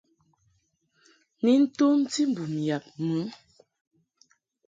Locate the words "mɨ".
3.07-3.17